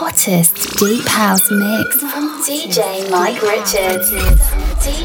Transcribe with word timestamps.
hottest 0.00 0.56
deep 0.78 1.06
house 1.06 1.50
mix 1.50 2.00
from 2.00 2.30
DJ 2.42 3.10
Mike 3.10 3.42
Richards. 3.42 4.08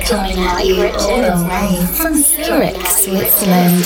Coming 0.08 0.40
at 0.40 0.66
you 0.66 0.88
all 0.88 1.22
the 1.22 1.36
way 1.50 1.86
from 1.98 2.16
Zurich, 2.16 2.80
Switzerland. 2.88 3.84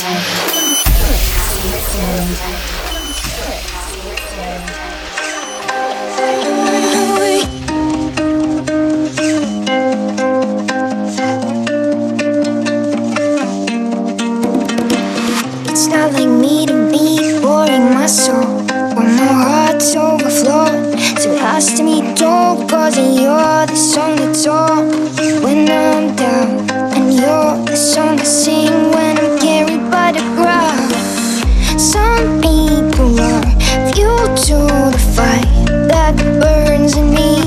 It's 1.71 2.78
To 21.59 21.83
me, 21.83 21.99
don't, 22.15 22.69
cause 22.69 22.97
you're 22.97 23.65
the 23.65 23.75
song 23.75 24.15
that's 24.15 24.47
all 24.47 24.81
when 25.43 25.69
I'm 25.69 26.15
down. 26.15 26.71
And 26.95 27.13
you're 27.13 27.65
the 27.65 27.75
song 27.75 28.17
I 28.17 28.23
sing 28.23 28.71
when 28.91 29.17
I'm 29.17 29.37
carried 29.39 29.91
by 29.91 30.13
the 30.13 30.21
crowd. 30.37 30.89
Some 31.77 32.39
people 32.39 33.19
are 33.19 33.43
fuel 33.91 34.33
to 34.47 34.57
the 34.93 35.13
fight 35.13 35.65
that 35.89 36.15
burns 36.39 36.95
in 36.95 37.13
me. 37.13 37.38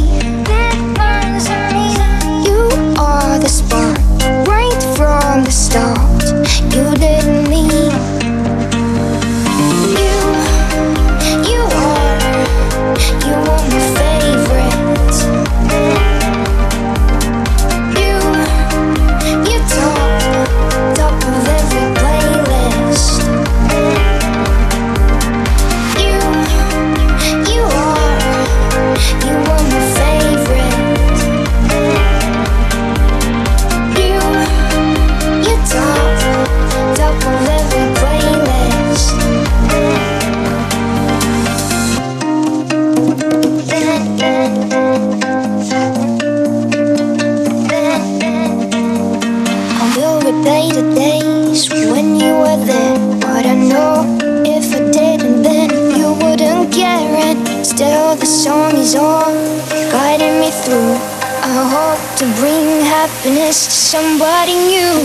Somebody 63.93 64.54
new. 64.54 65.04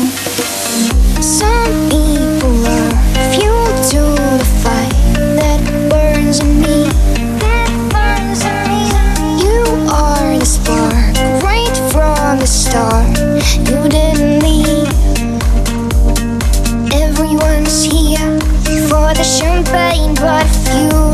Some 1.21 1.89
people 1.89 2.65
are 2.65 2.91
fuel 3.33 3.67
to 3.91 4.01
the 4.39 4.47
fire 4.63 5.35
that 5.35 5.59
burns 5.89 6.39
in 6.39 6.61
me. 6.61 6.87
That 7.43 7.69
burns 7.91 8.45
in 8.47 8.57
me. 8.71 8.83
You 9.43 9.59
are 9.91 10.39
the 10.39 10.45
spark 10.45 11.43
right 11.43 11.77
from 11.91 12.39
the 12.39 12.47
start. 12.47 13.09
You 13.67 13.89
didn't 13.89 14.39
leave. 14.39 14.87
Everyone's 16.93 17.83
here 17.83 18.39
for 18.87 19.13
the 19.19 19.25
champagne, 19.25 20.15
but 20.15 20.47
you 20.79 21.06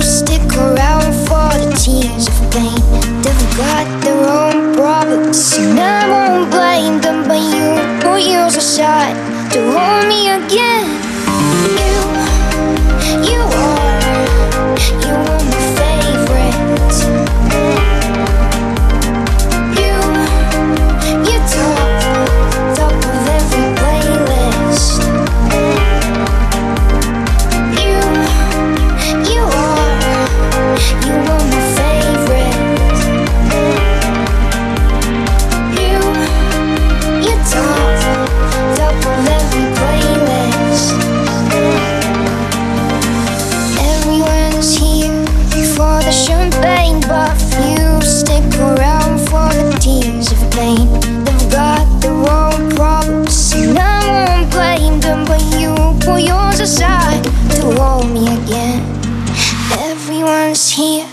Everyone's 60.54 60.70
here 60.70 61.08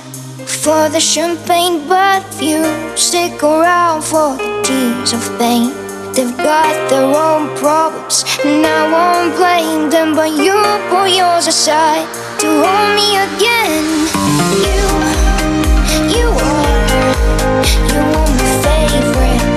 for 0.45 0.91
the 0.91 1.01
champagne, 1.01 1.89
but 1.89 2.21
few 2.35 2.63
stick 2.95 3.43
around 3.43 4.03
for 4.03 4.37
the 4.37 4.61
tears 4.63 5.15
of 5.15 5.39
pain. 5.39 5.73
They've 6.13 6.37
got 6.37 6.91
their 6.91 7.07
own 7.07 7.57
problems, 7.57 8.23
and 8.45 8.67
I 8.67 8.83
won't 8.93 9.35
blame 9.39 9.89
them. 9.89 10.15
But 10.15 10.33
you 10.33 10.61
pull 10.91 11.09
yours 11.09 11.47
aside 11.47 12.07
to 12.41 12.49
hold 12.65 12.93
me 13.01 13.17
again. 13.17 13.85
You, 14.61 14.85
you 16.17 16.29
are, 16.29 17.65
you 17.89 18.03
are 18.21 18.29
my 18.37 18.49
favorite. 18.61 19.50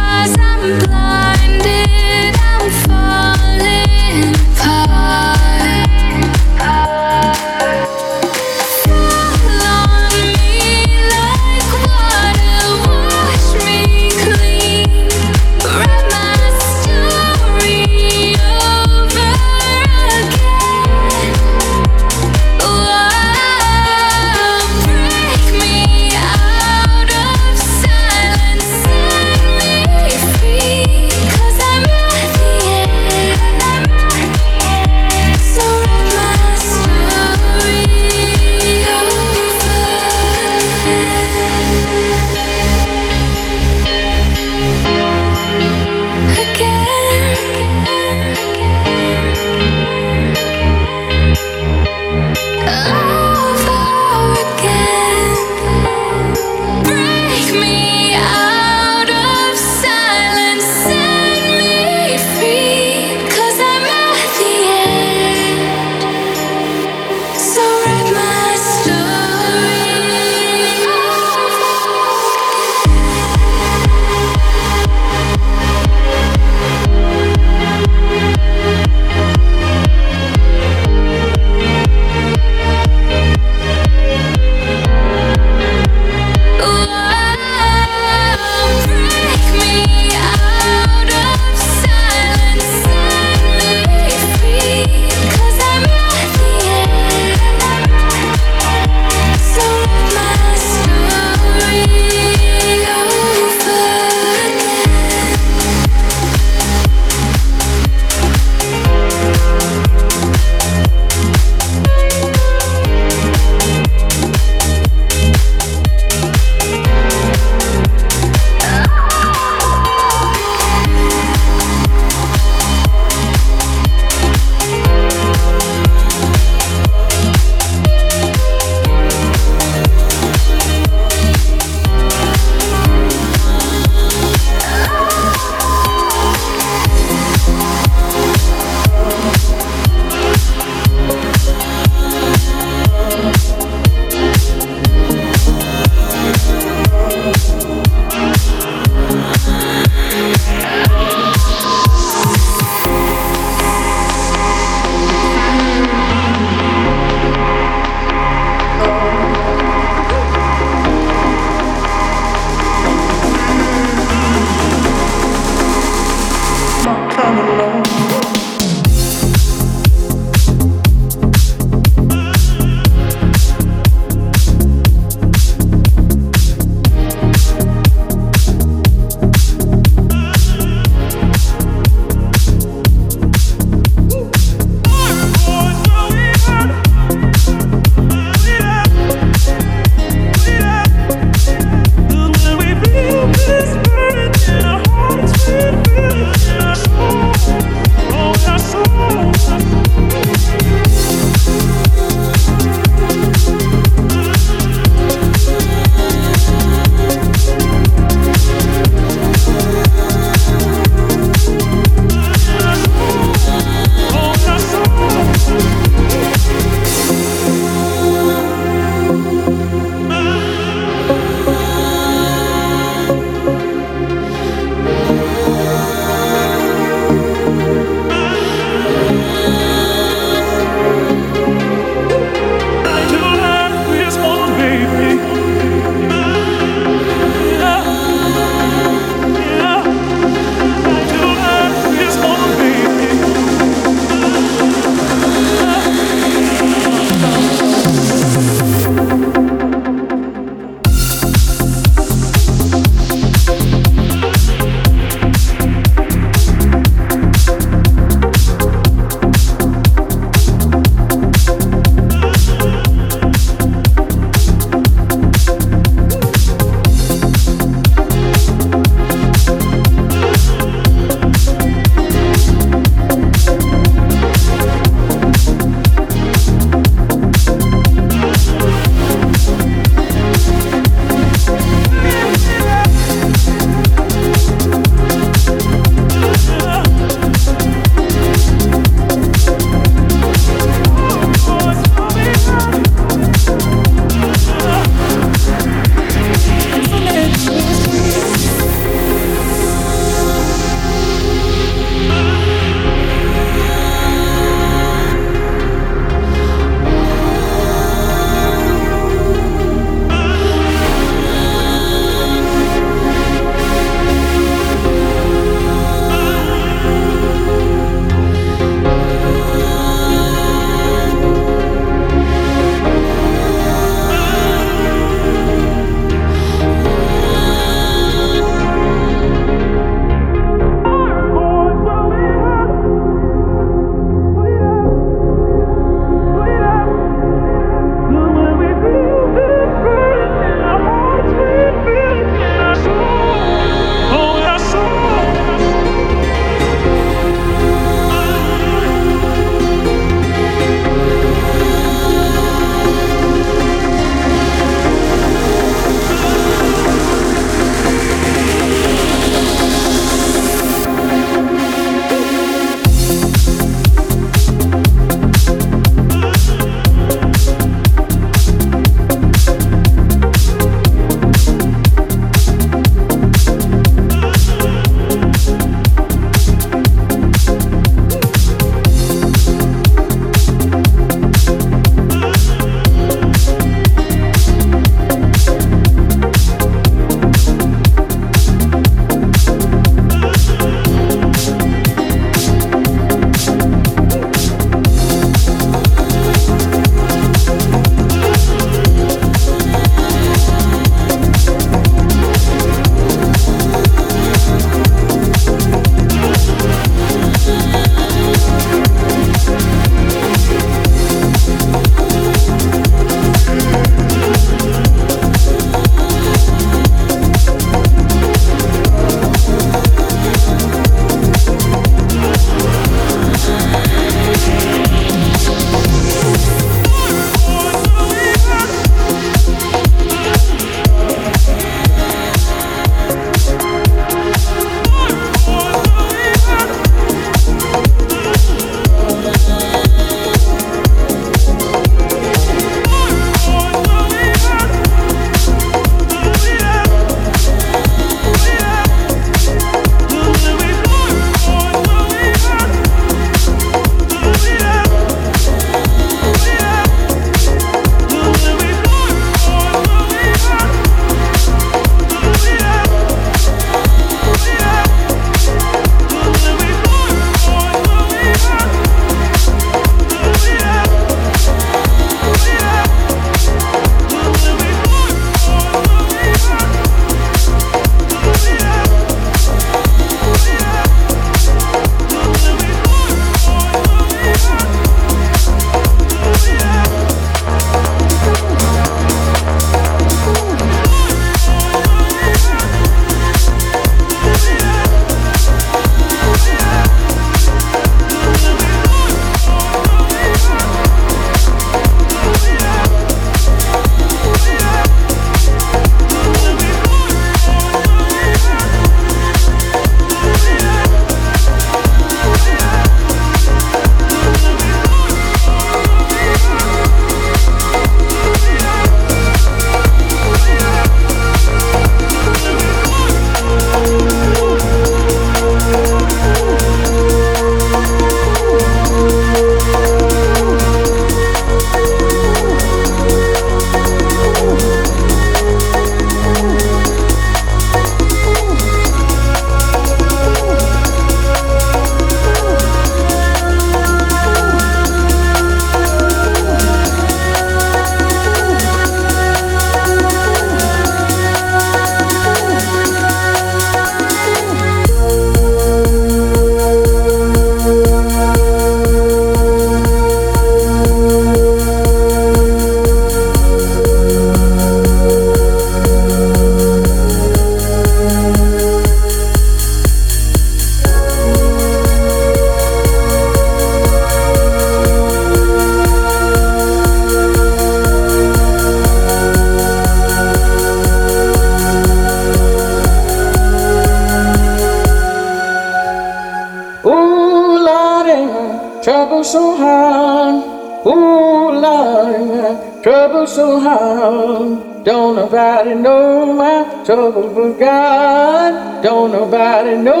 Nobody 599.31 599.77
know 599.77 600.00